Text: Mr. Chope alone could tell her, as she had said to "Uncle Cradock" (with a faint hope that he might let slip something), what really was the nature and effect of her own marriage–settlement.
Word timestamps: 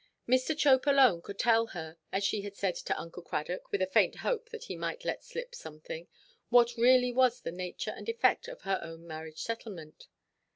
Mr. 0.27 0.57
Chope 0.57 0.87
alone 0.87 1.21
could 1.21 1.37
tell 1.37 1.67
her, 1.77 1.95
as 2.11 2.23
she 2.23 2.41
had 2.41 2.55
said 2.55 2.73
to 2.75 2.99
"Uncle 2.99 3.21
Cradock" 3.21 3.71
(with 3.71 3.83
a 3.83 3.93
faint 3.93 4.15
hope 4.15 4.49
that 4.49 4.63
he 4.63 4.75
might 4.75 5.05
let 5.05 5.23
slip 5.23 5.53
something), 5.53 6.07
what 6.49 6.73
really 6.75 7.13
was 7.13 7.41
the 7.41 7.51
nature 7.51 7.91
and 7.95 8.09
effect 8.09 8.47
of 8.47 8.61
her 8.63 8.79
own 8.81 9.05
marriage–settlement. 9.05 10.07